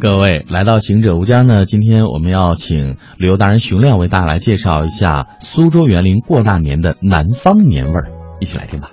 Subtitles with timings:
[0.00, 8.92] 各位来到行者无疆呢，今天我们要请旅游达人熊亮为大家来介绍一下苏州园林过大年的南方年味儿，一起来听吧。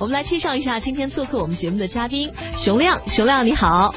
[0.00, 3.94] 我们来介绍一下今天做客我们节目的嘉宾熊亮，熊亮你好，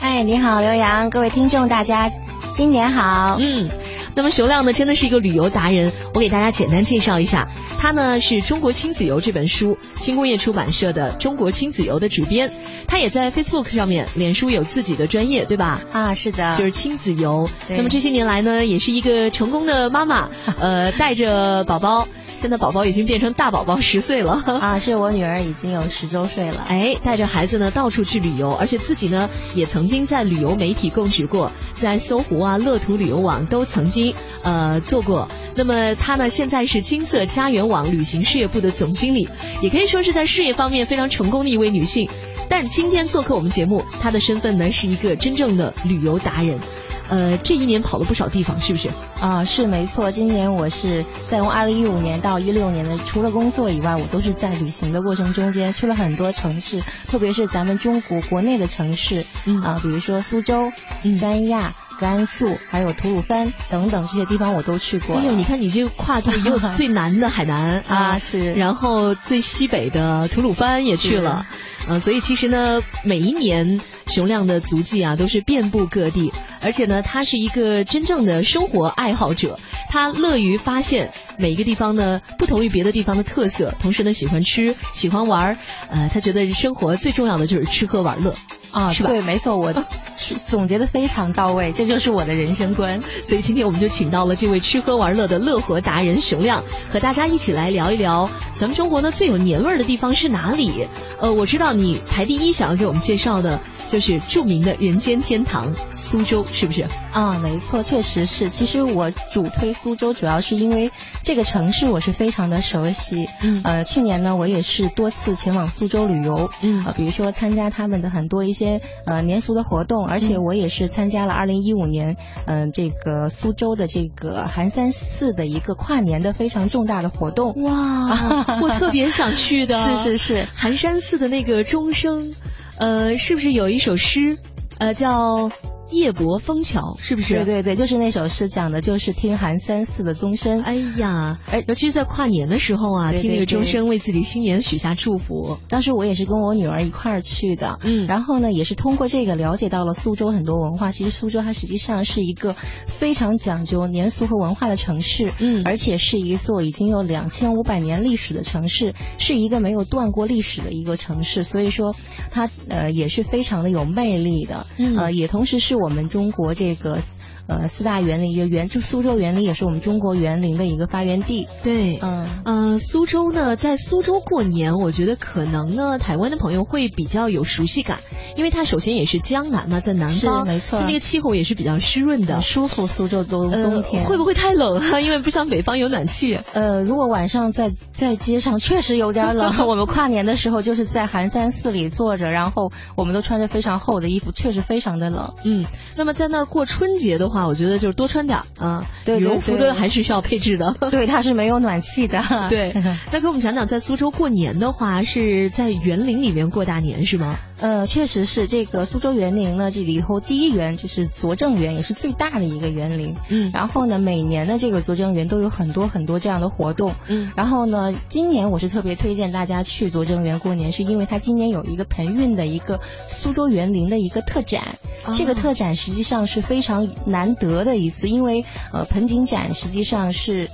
[0.00, 2.10] 哎你好刘洋，各位听众大家
[2.50, 3.68] 新年好，嗯，
[4.16, 7.48] 那么熊亮呢真的是一个旅游达人，我给大家简单介绍一下。
[7.84, 12.50] 他呢是中国亲子游这本书轻工业出版社的中国亲子游的主编，
[12.88, 15.82] 他也在 Facebook 上面、脸书有自己的专业，对吧？
[15.92, 17.46] 啊，是的，就是亲子游。
[17.68, 22.08] 那么这些年来呢，也是一个成功的妈妈，呃，带着宝宝。
[22.44, 24.78] 现在宝宝已经变成大宝宝十岁了啊！
[24.78, 26.62] 是我女儿已经有十周岁了。
[26.68, 35.26] 哎，带着孩子呢到处去旅游，而且自己呢也曾经在旅游媒体供职过，在搜狐啊、乐途旅游网都曾经呃做过。
[35.56, 39.26] 那么她呢现在是金色家园网旅行事业部的总经理，
[39.62, 42.10] 也可以说是在事业方面非常成功的一位女性。
[42.50, 46.58] 但今天做客我们节目，她的身份呢是一个真正的旅游达人。
[47.08, 48.88] 呃，这一年跑了不少地方，是不是？
[49.20, 50.10] 啊，是没错。
[50.10, 60.72] 今年我是在从二零一五年到一六年的，除了工作以外，我都是在旅行的过程中间去了很多城市，特别是咱们中国国内的城市，嗯啊，比如说苏州、
[61.20, 65.16] 三亚、甘肃，还有吐鲁番等等这些地方我都去过。
[65.16, 71.46] 哎呦，你看你这个跨度，有最南的海南 啊，是，然后最西北的吐鲁番也去了。
[71.86, 76.32] 呃，所以其实呢，每一年熊亮的足迹啊都是遍布各地，
[76.62, 79.58] 而且呢，他是一个真正的生活爱好者，
[79.90, 85.58] 他乐于发现每一个地方呢不同于别的地方的特色，同时呢喜欢吃，喜欢玩，
[85.90, 88.34] 呃，他觉得生活最重要的就是吃喝玩乐。
[88.70, 89.10] 啊，是吧？
[89.10, 89.72] 对，没错，我
[90.46, 93.00] 总结的非常到位，这就是我的人生观。
[93.22, 100.86] 所以今天我们就请到了这位吃喝玩乐的乐活达人熊亮，和大家一起来聊一聊咱们中国呢最有年味儿的地方是哪里？
[101.20, 103.60] 呃，我知道你排第一想要给我们介绍的。
[103.94, 106.84] 就是著名的人间天堂苏州，是不是？
[107.12, 108.50] 啊，没错，确实是。
[108.50, 110.90] 其实我主推苏州，主要是因为
[111.22, 113.28] 这个城市我是非常的熟悉。
[113.40, 113.60] 嗯。
[113.62, 116.50] 呃，去年呢，我也是多次前往苏州旅游。
[116.62, 116.84] 嗯。
[116.84, 122.16] 呃，比如说参加他们的很多一些呃年俗的活动，而且我也是参加了二零一五年
[122.46, 127.54] 嗯这个苏州的这个寒山寺的一个跨年的非常重大的活动。
[127.62, 129.76] 哇，我特别想去的。
[129.76, 132.34] 是 是是，寒山寺的那个钟声。
[132.76, 134.38] 呃，是不是有一首诗，
[134.78, 135.50] 呃，叫？
[135.94, 137.34] 夜泊枫桥是不是？
[137.34, 140.62] 对对对，就是那首诗，讲的就是听寒三寺的钟声。
[140.62, 145.58] 哎呀，而尤其是在跨年的时候啊，听那个钟声，为自己新年许下祝福。
[145.68, 150.90] 当时我也是跟我女儿一块儿去的，嗯，然后呢，也是通过这个了解到了苏州很多文化。
[150.90, 152.54] 其实苏州它实际上是一个
[152.86, 161.42] 非常讲究年俗和文化的城市，嗯，而且是一座已经有两千五百年历史的城市，是一个没有断过历史的一个城市。
[161.42, 161.94] 所以说，
[162.30, 164.66] 它呃也是非常的有魅力的，
[164.96, 165.74] 呃，也同时是。
[165.74, 166.98] 是我们中国这个。
[167.46, 171.46] 呃，四大园林一个园，就苏州园林也是我们中国园林的一个发源地。
[171.62, 178.00] 对，嗯嗯，苏州呢，在苏州过年，我觉得可能呢，台湾的朋友会比较有熟悉感，
[178.36, 182.86] 因为它首先也是江南嘛，在南方，没错，它那个气候也是比较湿润的，舒服。
[182.86, 185.00] 苏州冬冬天会不会太冷啊？
[185.00, 186.38] 因为不像北方有暖气。
[186.52, 189.52] 呃，如果晚上在在街上，确实有点冷。
[189.68, 195.34] 我们跨年的时候就是在寒山寺里坐着，然后我们都穿着非常厚的衣服，确实非常的冷。
[195.44, 195.66] 嗯，
[195.96, 198.86] 那么在那儿过春节的话，我觉得就是多穿点啊，
[199.18, 200.74] 羽绒服都还是需要配置的。
[200.90, 202.22] 对，它是没有暖气的。
[202.48, 202.74] 对，
[203.12, 207.36] 那给我们讲讲，在苏州过年的话，是在园林里面过大年是吗？
[207.58, 213.14] 呃，确实是这个苏州园林呢，这里头第一园就是拙政园，也是最大的一个园林。
[213.28, 216.94] 嗯，然后呢，每年的这个拙政园都有很多很多这样的活动。
[217.06, 224.76] 嗯，然后呢，今年我是特别推荐大家去拙政园过年，是因为它今年有一个盆韵的一个苏州园林的一个特展。
[225.14, 230.50] 这个特展实际上是非常难得的一次，因为呃盆景展实际上是。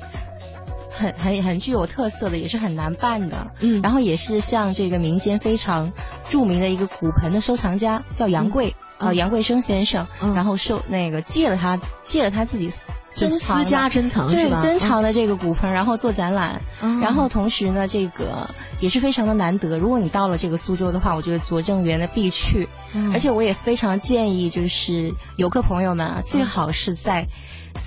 [1.01, 3.51] 很很很具有特色的，也是很难办的。
[3.61, 5.93] 嗯，然后也是像这个民间非常
[6.29, 12.71] 著名的一个骨盆的收藏家，叫杨贵啊，杨贵生先生，然后收那个借了他借了他自己
[13.15, 14.63] 珍私家珍藏对吧？
[14.63, 16.61] 珍藏的这个骨盆，然后做展览。
[17.01, 19.79] 然后同时呢，这个也是非常的难得。
[19.79, 22.69] 如果你到了这个苏州的话，我觉得拙政园的必去。
[23.13, 27.27] 而且我也非常建议，就是游客朋友们啊，最好是在。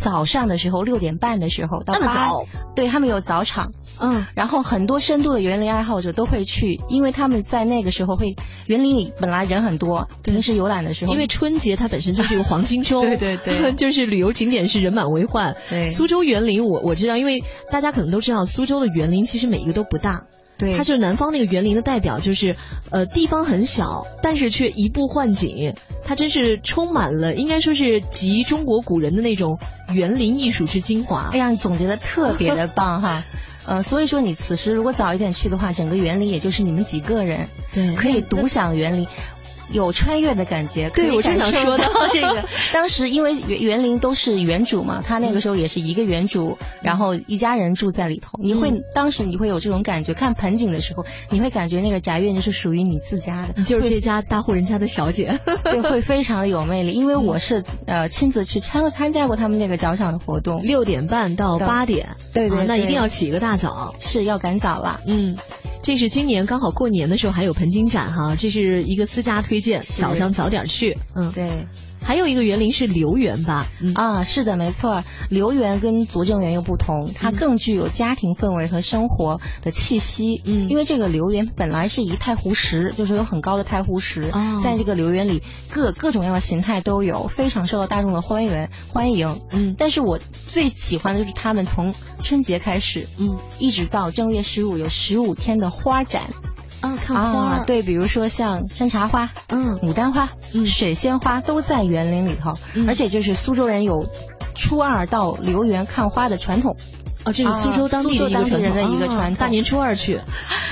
[0.03, 2.29] 早上的时候六点半的时候到八，
[2.75, 8.35] 对他们有早场，嗯，然后很多深度的园林爱好者都会去，因为他们在那个时候会
[8.67, 15.55] 园林里本来人很多，平时游览的时候，因为春节它本身就是一个黄金周，对 对对， 就是旅游景点是人满为患。
[15.69, 20.23] 对，苏州园林我我知道，因为大家可能都知道苏州的园林其实每一个都不大。
[20.55, 22.55] 对，它就是南方那个园林的代表，就是
[22.91, 25.73] 呃地方很小，但是却一步换景，
[26.05, 29.59] 它真是充满了应该说是集中国古人的那种
[29.93, 31.29] 园林艺术之精华。
[31.31, 33.23] 哎呀，你总结的特别的棒哈。
[33.65, 39.07] 呃，所以说你此时如果早一点去的话，整个园林也就是你们几个人，对，可以独享园林。
[39.71, 42.45] 有穿越的感觉，对我正想说到这个。
[42.73, 48.39] 当时因为园园林都是原主嘛，他那个时候也是一个原主，然后一家人住在里头。
[48.41, 56.91] 你会当时你会有这种感觉，看盆景的时候，你会感觉那个宅院就是属于你自家的，你 就是这家大户人家的小姐， 对，会非常的有魅力。
[56.91, 65.35] 因为我是呃亲自去参参加过他们那个早场的活动，六点半到八点，对对，那一定要起一个大早，是要赶早了，嗯。
[65.83, 71.67] 这是今年刚好过年的时候还有盆景展哈，这是一个私家推荐，早上早点去，嗯，对。
[72.03, 73.67] 还有一个园林是留园吧？
[73.95, 75.03] 啊，是的，没错。
[75.29, 80.41] 留园跟拙政园又不同，它更具有家庭氛围和生活的气息。
[80.45, 84.31] 嗯，因为这个留园本来是以太湖石，就是有很高的太湖石，
[84.63, 89.39] 在这个留园里各各种样的形态都有，非常受到大众的欢迎欢迎。
[89.51, 96.23] 嗯，但是我最喜欢的就是他们从春节开始，嗯，一直到正月十五有十五天的花展。
[96.83, 102.53] 啊，看花对，比如说像山茶花，嗯，牡丹花，嗯，水仙花都在园林里头，
[102.87, 104.05] 而且就是苏州人有
[104.53, 106.75] 初二到留园看花的传统。
[107.23, 110.19] 哦，这是苏州当地的一个传人的一个传统，大年初二去，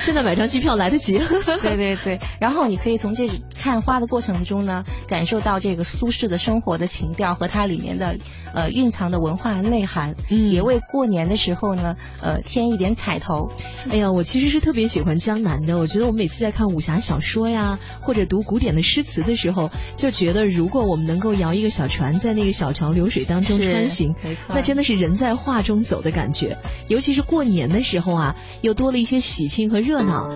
[0.00, 1.18] 现在买张机票来得及。
[1.62, 3.26] 对对对，然后你可以从这
[3.62, 8.16] 看花的过程中呢，感受到这个苏轼的生活的情调和它里面的
[8.52, 13.52] 呃蕴藏的文化内涵，嗯，也为过年的时候呢呃添一点彩头。
[13.88, 24.16] 哎呀，我其实是特别喜欢江南的，我觉得我每次在看武侠小说呀，或者读古典的诗词的时候，就觉得如果我们能够摇一个小船在那个小桥流水当中穿行，
[24.48, 26.58] 那真的是人在画中走的感觉。
[26.88, 30.28] 尤其是过年的时候啊，又多了一些喜庆和热闹。